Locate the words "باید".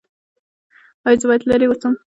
1.29-1.43